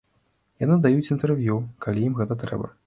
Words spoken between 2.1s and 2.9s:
ім гэта трэба.